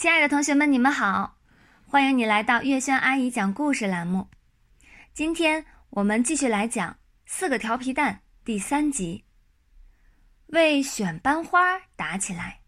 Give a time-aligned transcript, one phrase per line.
[0.00, 1.36] 亲爱的同学们，你们好，
[1.84, 4.30] 欢迎你来到月轩阿姨讲故事栏目。
[5.12, 6.92] 今天我们继续来讲
[7.26, 9.26] 《四个调皮蛋》第三集，
[10.46, 12.60] 为选班花打起来。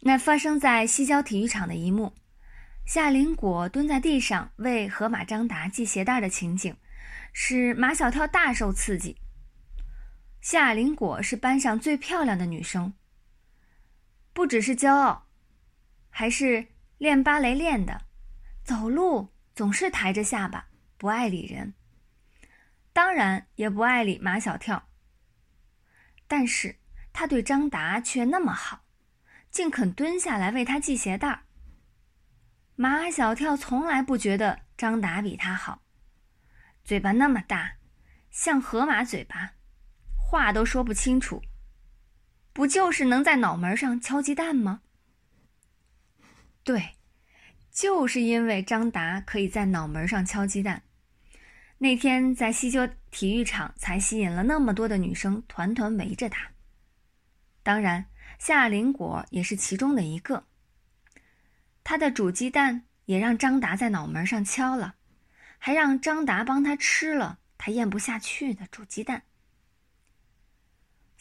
[0.00, 2.12] 那发生在西郊体育场的一幕，
[2.84, 6.74] 夏林果蹲在地上为河马张达系鞋带的情景，
[7.32, 9.16] 使马小跳大受刺激。
[10.40, 12.92] 夏林果是班上最漂亮的女生。
[14.32, 15.26] 不只是骄傲，
[16.08, 18.06] 还是练芭蕾练的，
[18.64, 21.74] 走路总是抬着下巴，不爱理人。
[22.92, 24.88] 当然也不爱理马小跳。
[26.26, 26.76] 但是
[27.12, 28.84] 他对张达却那么好，
[29.50, 31.42] 竟肯蹲下来为他系鞋带儿。
[32.74, 35.82] 马小跳从来不觉得张达比他好，
[36.82, 37.74] 嘴巴那么大，
[38.30, 39.52] 像河马嘴巴，
[40.16, 41.42] 话都说不清楚。
[42.52, 44.82] 不就是能在脑门上敲鸡蛋吗？
[46.64, 46.96] 对，
[47.70, 50.82] 就是因为张达可以在脑门上敲鸡蛋，
[51.78, 56.48] 那天在西郊体育场才吸引了那么多的女生团团围着他。
[57.62, 58.04] 当然，
[58.38, 60.44] 夏林果也是其中的一个。
[61.82, 64.94] 他的煮鸡蛋也让张达在脑门上敲了，
[65.58, 69.22] 还让张达帮他吃了他咽不下去的煮鸡蛋。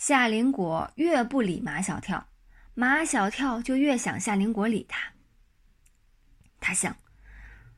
[0.02, 2.28] 夏林果越不理马小跳，
[2.74, 5.14] 马小跳就越想夏林果理他。
[6.60, 6.98] 他想，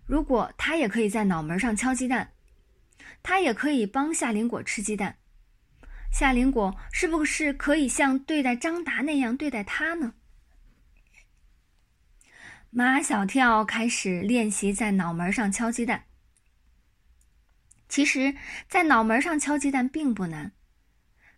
[0.05, 2.31] 如果他也可以在脑门上敲鸡蛋，
[3.21, 5.17] 他也可以帮夏林果吃鸡蛋，
[6.13, 10.13] 夏林果是不是可以像对待张达那样对待他呢？
[12.69, 16.05] 马小跳开始练习在脑门上敲鸡蛋。
[17.89, 18.33] 其实，
[18.69, 20.53] 在脑门上敲鸡蛋并不难。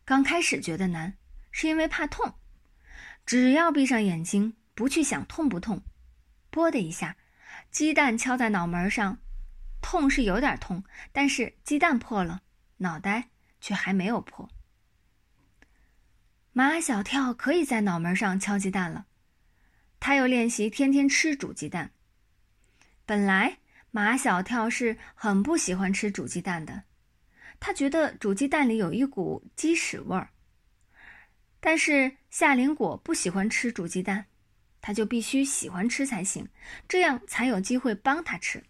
[0.05, 1.17] 刚开始觉得难，
[1.51, 2.35] 是因为怕痛。
[3.25, 5.81] 只要闭上眼睛，不去想痛不痛，
[6.51, 7.17] 啵的一下，
[7.71, 9.17] 鸡蛋敲在脑门上，
[9.81, 12.43] 痛是有点痛，但是鸡蛋破了，
[12.77, 14.47] 脑袋却还没有破。
[16.53, 19.07] 马小跳可以在脑门上敲鸡蛋了，
[19.99, 21.91] 他又练习天天吃煮鸡蛋。
[23.07, 23.57] 本来
[23.89, 26.83] 马小跳是很不喜欢吃煮鸡蛋的。
[27.59, 30.29] 他觉得煮鸡蛋里有一股鸡屎味儿，
[31.59, 34.25] 但是夏林果不喜欢吃煮鸡蛋，
[34.81, 36.47] 他就必须喜欢吃才行，
[36.87, 38.63] 这样才有机会帮他吃。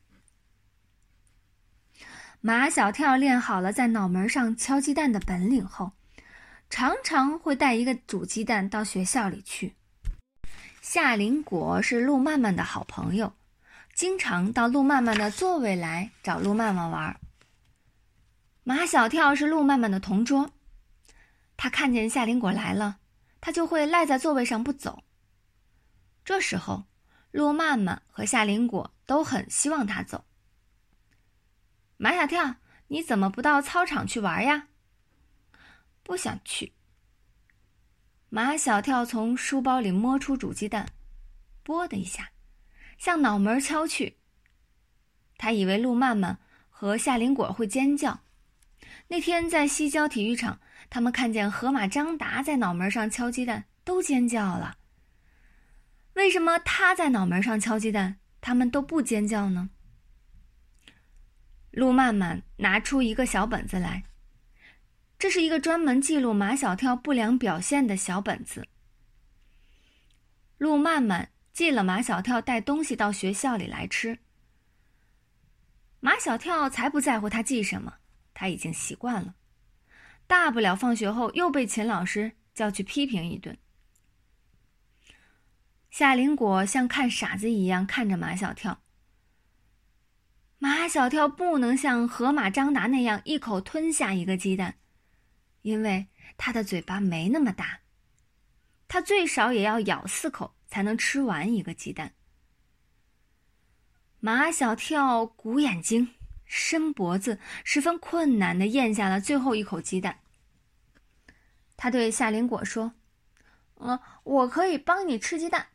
[2.40, 5.92] 马小跳练好了在脑门上敲鸡蛋的本领后，
[6.70, 9.74] 常常会带一个煮鸡蛋到学校里去。
[10.80, 13.34] 夏林果是陆曼曼的好朋友，
[13.96, 17.20] 经常到陆曼曼的座位来找陆曼曼玩。
[18.68, 20.50] 马小跳是陆曼曼的同桌，
[21.56, 22.98] 他看见夏林果来了，
[23.40, 25.04] 他就会赖在座位上不走。
[26.24, 26.86] 这时候，
[27.30, 30.26] 陆曼曼和夏林果都很希望他走。
[31.98, 32.56] 马小跳，
[32.88, 34.70] 你怎么不到操场去玩呀？
[36.02, 36.74] 不想去。
[38.30, 40.92] 马小跳从书包里摸出煮鸡蛋，
[41.62, 42.32] 啵的一下，
[42.98, 44.18] 向脑门敲去。
[45.38, 46.40] 他以为陆曼曼
[46.72, 48.22] 和夏林果会尖叫。
[49.08, 54.78] 那天在西郊体育场，他们看见河马张达在脑门上敲鸡蛋，都尖叫了。
[56.14, 59.70] 为什么他在脑门上敲鸡蛋，他们都不尖叫呢？
[61.72, 64.04] 陆曼曼拿出一个小本子来，
[65.20, 68.66] 这是一个专门记录马小跳不良表现的小本子。
[70.58, 74.18] 陆曼曼记了马小跳带东西到学校里来吃，
[76.00, 77.94] 马小跳才不在乎他记什么。
[78.36, 79.34] 他已经习惯了，
[80.28, 83.58] 大不了放学后又被秦老师叫去批评一顿。
[85.90, 88.82] 夏林果像看傻子一样看着马小跳。
[90.58, 94.76] 马小跳不能像河马张达那样一口吞下一个鸡蛋，
[95.62, 97.80] 因为他的嘴巴没那么大，
[98.90, 102.14] 他最少也要咬四口才能吃完一个鸡蛋。
[104.20, 106.15] 马小跳鼓眼睛。
[106.46, 110.20] 伸脖子，十分困难的咽下了最后一口鸡蛋。
[111.78, 112.94] 他对夏林果说
[113.82, 115.68] ：“嗯，我可以帮你吃鸡蛋。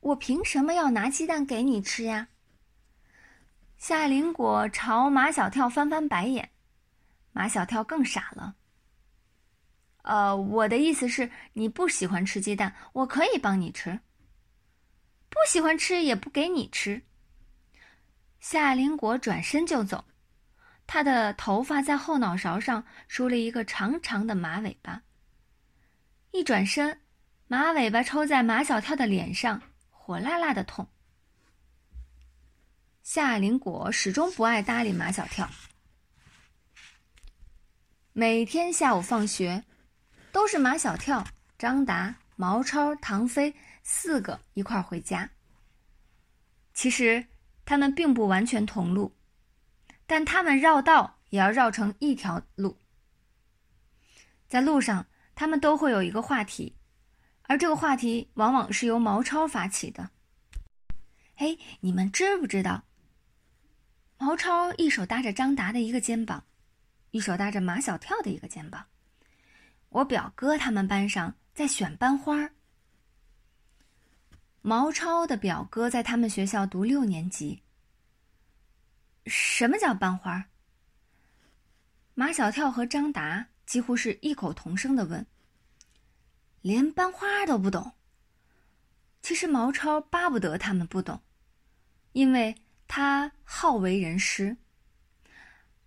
[0.00, 2.28] 我凭什么要拿鸡蛋给你吃呀？”
[3.76, 6.50] 夏林果朝马小跳翻翻白眼，
[7.32, 8.56] 马小跳更傻了。
[10.02, 14.00] 呃，我的意思是你不喜欢吃鸡蛋，我可以帮你吃。
[15.28, 17.02] 不喜欢吃也不给你吃。
[18.40, 20.04] 夏林果转身就走，
[20.86, 25.02] 他的头发在后脑勺上梳了一个长长的马尾巴。
[26.32, 27.00] 一转身，
[27.46, 30.88] 马尾巴抽在马小跳的脸上，火辣辣的痛。
[33.02, 35.48] 夏林果始终不爱搭理马小跳，
[38.12, 39.64] 每天下午放学，
[40.32, 41.26] 都是马小跳、
[41.58, 45.28] 张达、毛超、唐飞四个一块回家。
[46.72, 47.26] 其实
[47.70, 49.14] 他们并不完全同路，
[50.04, 52.76] 但他们绕道也要绕成一条路。
[54.48, 55.06] 在路上，
[55.36, 56.74] 他们都会有一个话题，
[57.42, 60.10] 而这个话题往往是由毛超发起的。
[61.36, 62.82] 哎，你们知不知道？
[64.18, 66.42] 毛超一手搭着张达的一个肩膀，
[67.12, 68.84] 一手搭着马小跳的一个肩膀。
[69.90, 72.52] 我表哥他们班上在选班花儿。
[74.62, 77.62] 毛超的表哥在他们学校读六年级。
[79.26, 80.46] 什么叫班花？
[82.14, 83.46] 马小跳和张达。
[83.66, 85.24] 几乎是异口同声的问
[86.60, 87.92] ：“连班花都不懂。”
[89.22, 91.22] 其实毛超巴不得他们不懂，
[92.10, 92.52] 因为
[92.88, 94.56] 他好为人师。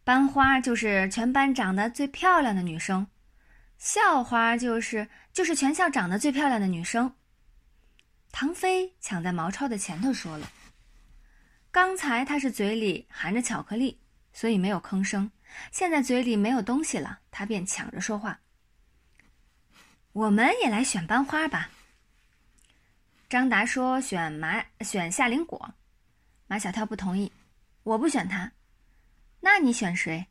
[0.06, 3.06] 班花就是全班长得最漂亮的女生，
[3.78, 7.14] 校花就是就是全校长得最漂亮的女生。
[8.34, 10.52] 唐飞抢在毛超的前头说了
[11.72, 14.02] ：“刚才他是嘴里含着巧克力，
[14.34, 15.32] 所以没有吭声。”
[15.72, 18.40] 现在嘴里没有东西了，他便抢着说话。
[20.14, 21.70] 我们也来选班花吧。
[23.30, 25.76] 张达说：“选马，选夏林果。”
[26.48, 27.32] 马小跳不同意
[27.84, 28.52] ：“我不选他。”
[29.42, 30.26] 那你选谁？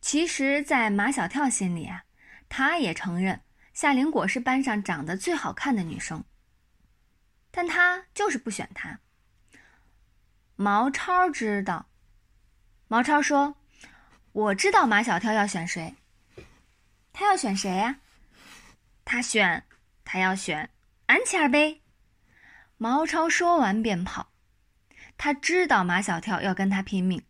[0.00, 2.04] 其实，在马小跳心里啊，
[2.48, 3.42] 他也承认
[3.74, 6.24] 夏林果是班上长得最好看的女生，
[7.50, 9.00] 但他就是不选他。
[10.56, 11.86] 毛超知道，
[12.88, 13.56] 毛超说。
[14.32, 15.96] 我知道马小跳要选谁，
[17.12, 17.98] 他要选谁呀？
[19.04, 19.64] 他选，
[20.04, 20.70] 他要选
[21.06, 21.80] 安琪儿呗。
[22.76, 24.30] 毛超说完便跑。
[25.18, 27.24] 他知道马小跳要跟他拼命，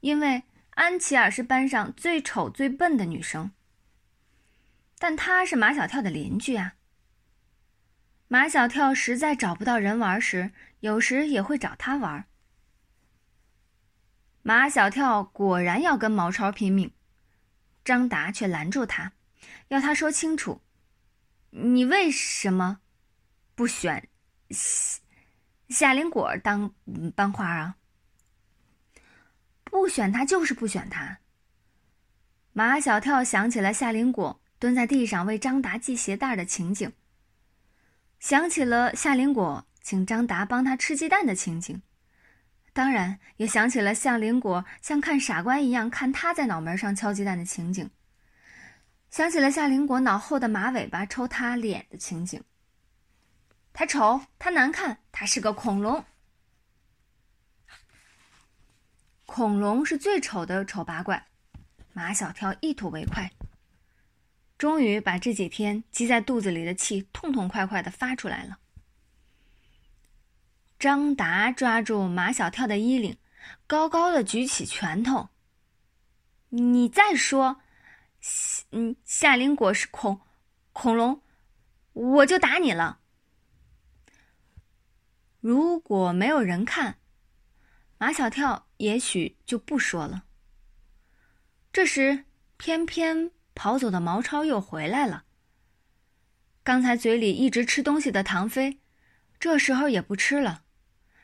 [0.00, 3.52] 因为安琪儿是班上最丑最笨的女生。
[4.98, 6.76] 但他是马小跳的邻居啊。
[8.28, 12.26] 马小跳实在找不到人玩时，有时也会找他玩。
[14.42, 16.92] 马小跳果然要跟毛超拼命，
[17.84, 19.12] 张达却拦住他，
[19.68, 20.60] 要他说清楚
[21.50, 22.80] ：“你为什么
[23.54, 24.08] 不选
[24.50, 25.00] 夏
[25.70, 26.74] 夏林果当
[27.16, 27.76] 班花啊？
[29.64, 31.18] 不选他就是不选他。”
[32.52, 36.92] 马小跳想起了夏林果蹲在地上为张达系鞋带的情景，
[38.18, 41.80] 想起了夏林果请张达帮他吃鸡蛋的情景。
[42.72, 47.90] 当然，也想起了夏林果像看傻瓜一样看他在脑门上敲鸡蛋的情景，
[49.10, 52.42] 想起了夏林果脑后的马尾巴抽他脸的情景。
[53.72, 56.04] 他丑，他难看，他是个恐龙。
[59.26, 61.26] 恐龙是最丑的丑八怪。
[61.92, 63.30] 马小跳一吐为快，
[64.58, 68.58] 终于把这几天积在肚子里的气痛痛快快的发出来了。
[70.78, 73.16] 张达抓住马小跳的衣领，
[73.66, 75.28] 高高的举起拳头。
[76.50, 77.60] 你再说，
[78.70, 80.20] 嗯，夏林果是恐
[80.72, 81.22] 恐龙，
[81.92, 83.00] 我就打你了。
[85.40, 86.98] 如果没有人看，
[87.96, 90.24] 马小跳也许就不说了。
[91.72, 92.24] 这时，
[92.56, 95.24] 偏偏跑走的毛超又回来了。
[96.62, 98.78] 刚才嘴里一直吃东西的唐飞，
[99.40, 100.62] 这时候也不吃了。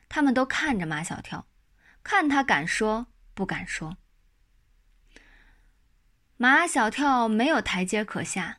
[0.08, 1.46] 他们都看着马小跳，
[2.02, 3.98] 看他敢说不敢说。
[6.36, 8.58] 马小跳没有台阶可下，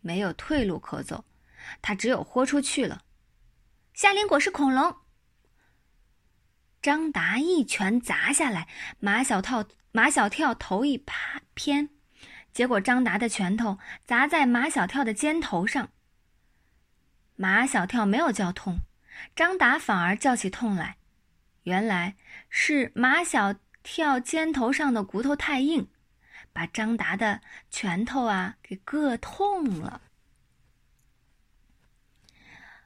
[0.00, 1.24] 没有退路可走，
[1.80, 3.04] 他只有豁出去了。
[3.94, 4.96] 夏林果是恐龙。
[6.82, 8.66] 张达一拳砸下来，
[8.98, 11.90] 马小跳马小跳头一趴偏，
[12.52, 15.88] 结果张达的拳头砸在马小跳的肩头上。
[17.36, 18.78] 马小跳没有叫痛。
[19.36, 20.96] 张达反而叫起痛来，
[21.64, 22.16] 原来
[22.48, 25.86] 是马小跳肩头上的骨头太硬，
[26.52, 27.40] 把张达的
[27.70, 30.00] 拳头啊给硌痛了。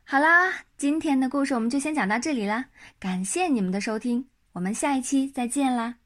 [0.04, 2.66] 好啦，今天的故事我们就先讲到这里啦，
[2.98, 5.96] 感谢你们的收听，我们下一期再见啦。